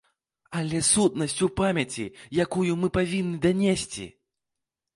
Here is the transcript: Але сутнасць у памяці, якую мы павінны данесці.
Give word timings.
Але 0.59 0.79
сутнасць 0.91 1.43
у 1.49 1.49
памяці, 1.59 2.05
якую 2.47 2.71
мы 2.85 2.91
павінны 2.99 3.37
данесці. 3.47 4.11